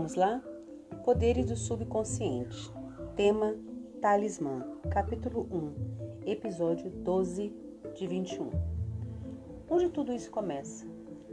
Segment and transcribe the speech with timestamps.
[0.00, 0.42] Vamos lá?
[1.04, 2.72] Poderes do subconsciente.
[3.16, 3.54] Tema
[4.00, 4.66] Talismã.
[4.90, 6.24] Capítulo 1.
[6.24, 7.54] Episódio 12
[7.94, 8.48] de 21.
[9.68, 10.86] Onde tudo isso começa?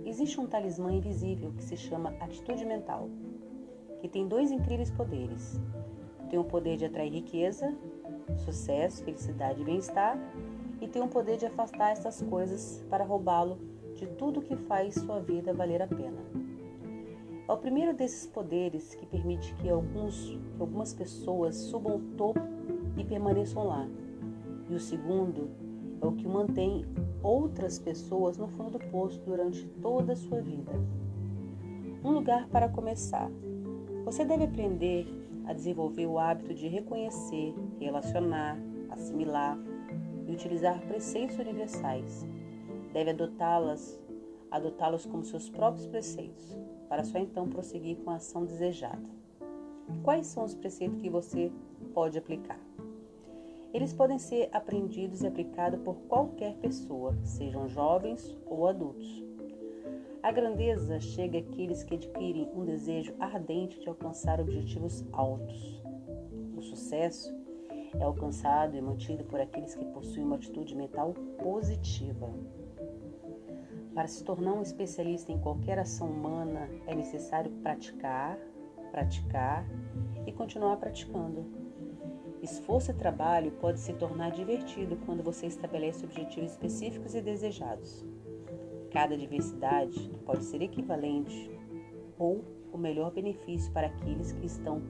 [0.04, 3.10] Existe um talismã invisível que se chama atitude mental,
[4.02, 5.58] que tem dois incríveis poderes.
[6.30, 7.74] Tem o poder de atrair riqueza,
[8.36, 10.20] sucesso, felicidade e bem-estar,
[10.82, 13.58] e tem o poder de afastar essas coisas para roubá-lo
[13.96, 16.57] de tudo que faz sua vida valer a pena.
[17.48, 22.42] É o primeiro desses poderes que permite que, alguns, que algumas pessoas subam ao topo
[22.98, 23.88] e permaneçam lá.
[24.70, 25.50] E o segundo
[26.02, 26.86] é o que mantém
[27.24, 30.74] outras pessoas no fundo do poço durante toda a sua vida.
[32.04, 33.32] Um lugar para começar.
[34.04, 35.08] Você deve aprender
[35.46, 38.58] a desenvolver o hábito de reconhecer, relacionar,
[38.90, 39.58] assimilar
[40.28, 42.28] e utilizar preceitos universais.
[42.92, 43.98] Deve adotá-las,
[44.52, 46.58] adotá-los como seus próprios preceitos
[46.90, 49.10] para só então prosseguir com a ação desejada.
[50.04, 51.52] Quais são os preceitos que você
[51.94, 52.60] pode aplicar?
[53.74, 59.24] Eles podem ser aprendidos e aplicados por qualquer pessoa, sejam jovens ou adultos.
[60.24, 65.82] A grandeza chega àqueles que adquirem um desejo ardente de alcançar objetivos altos.
[66.56, 67.34] O sucesso
[68.00, 72.30] é alcançado e mantido por aqueles que possuem uma atitude mental positiva.
[73.94, 78.38] Para se tornar um especialista em qualquer ação humana, é necessário praticar,
[78.92, 79.66] praticar
[80.26, 81.46] e continuar praticando.
[82.42, 88.06] Esforço e trabalho pode se tornar divertido quando você estabelece objetivos específicos e desejados.
[88.92, 91.50] Cada diversidade pode ser equivalente
[92.18, 94.82] ou o melhor benefício para aqueles que estão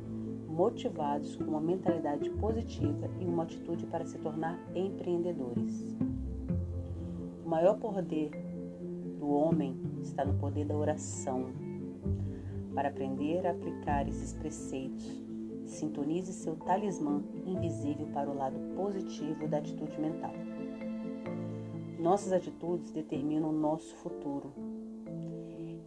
[0.47, 5.95] motivados com uma mentalidade positiva e uma atitude para se tornar empreendedores.
[7.47, 8.29] O maior poder
[9.17, 11.45] do homem está no poder da oração.
[12.75, 15.23] Para aprender a aplicar esses preceitos,
[15.63, 20.33] sintonize seu talismã invisível para o lado positivo da atitude mental.
[21.97, 24.51] Nossas atitudes determinam o nosso futuro.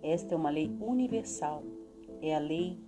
[0.03, 1.63] Esta é uma lei universal.
[2.23, 2.83] É a lei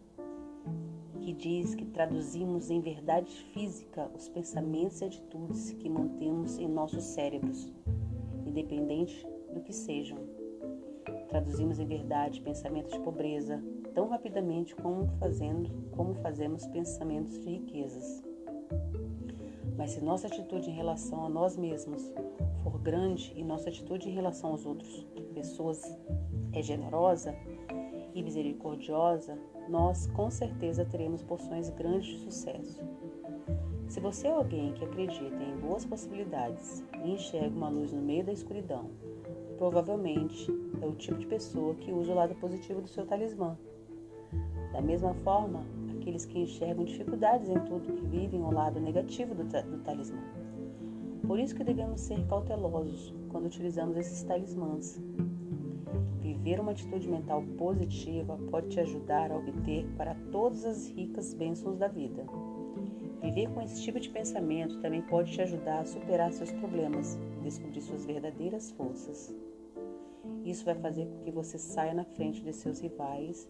[1.21, 7.05] que diz que traduzimos em verdade física os pensamentos e atitudes que mantemos em nossos
[7.05, 7.71] cérebros,
[8.53, 10.19] independente do que sejam.
[11.29, 13.63] Traduzimos em verdade pensamentos de pobreza
[13.95, 18.23] tão rapidamente como fazendo como fazemos pensamentos de riquezas.
[19.77, 22.13] Mas se nossa atitude em relação a nós mesmos
[22.63, 25.83] for grande e nossa atitude em relação aos outros pessoas
[26.53, 27.35] é generosa
[28.15, 29.39] e misericordiosa,
[29.69, 32.81] nós com certeza teremos porções grandes de sucesso.
[33.89, 38.25] Se você é alguém que acredita em boas possibilidades e enxerga uma luz no meio
[38.25, 38.91] da escuridão,
[39.59, 40.51] provavelmente
[40.81, 43.57] é o tipo de pessoa que usa o lado positivo do seu talismã.
[44.73, 45.65] Da mesma forma,
[45.97, 50.23] aqueles que enxergam dificuldades em tudo que vivem o lado negativo do, do talismã.
[51.27, 55.01] Por isso que devemos ser cautelosos quando utilizamos esses talismãs.
[56.21, 61.79] Viver uma atitude mental positiva pode te ajudar a obter para todas as ricas bênçãos
[61.79, 62.27] da vida.
[63.23, 67.45] Viver com esse tipo de pensamento também pode te ajudar a superar seus problemas e
[67.45, 69.33] descobrir suas verdadeiras forças.
[70.45, 73.49] Isso vai fazer com que você saia na frente de seus rivais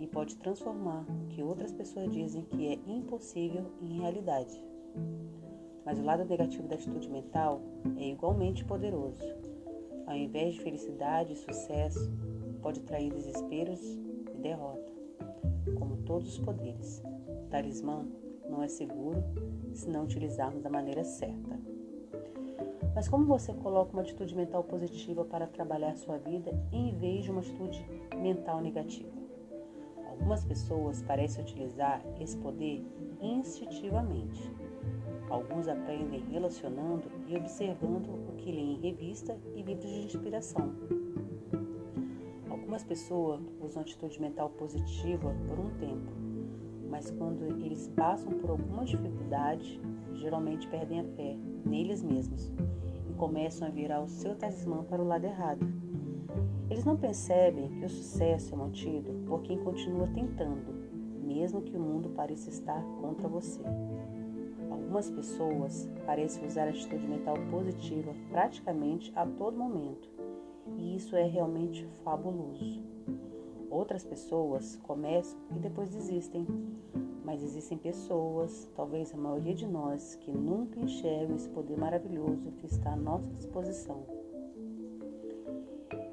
[0.00, 4.60] e pode transformar o que outras pessoas dizem que é impossível em realidade.
[5.84, 7.60] Mas o lado negativo da atitude mental
[7.96, 9.22] é igualmente poderoso.
[10.04, 12.12] Ao invés de felicidade e sucesso,
[12.60, 13.80] pode trair desesperos
[14.34, 14.90] e derrota,
[15.78, 17.00] como todos os poderes.
[17.50, 18.04] Talismã
[18.52, 19.24] não é seguro
[19.72, 21.58] se não utilizarmos da maneira certa.
[22.94, 27.30] Mas como você coloca uma atitude mental positiva para trabalhar sua vida em vez de
[27.30, 29.10] uma atitude mental negativa?
[30.10, 32.86] Algumas pessoas parecem utilizar esse poder
[33.20, 34.52] instintivamente.
[35.30, 40.74] Alguns aprendem relacionando e observando o que leem em revista e livros de inspiração.
[42.50, 46.12] Algumas pessoas usam atitude mental positiva por um tempo,
[46.92, 49.80] mas quando eles passam por alguma dificuldade,
[50.14, 52.52] geralmente perdem a fé neles mesmos
[53.22, 55.64] começam a virar o seu talismã para o lado errado.
[56.68, 60.74] Eles não percebem que o sucesso é mantido por quem continua tentando,
[61.22, 63.60] mesmo que o mundo pareça estar contra você.
[64.68, 70.10] Algumas pessoas parecem usar a atitude mental positiva praticamente a todo momento,
[70.76, 72.91] e isso é realmente fabuloso.
[73.72, 76.46] Outras pessoas começam e depois desistem,
[77.24, 82.66] mas existem pessoas, talvez a maioria de nós, que nunca enxergam esse poder maravilhoso que
[82.66, 84.04] está à nossa disposição.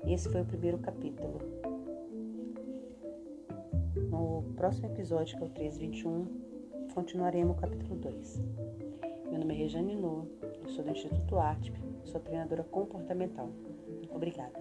[0.07, 1.37] Esse foi o primeiro capítulo.
[4.09, 6.27] no próximo episódio, que é o 1321,
[6.93, 8.41] continuaremos o capítulo 2.
[9.29, 10.25] Meu nome é Rejane Noa,
[10.63, 13.49] eu sou do Instituto ARTP, sou treinadora comportamental.
[14.11, 14.59] Obrigada.